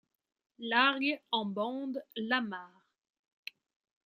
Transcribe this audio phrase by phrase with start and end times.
[0.57, 2.87] Largue en bande l’amarre.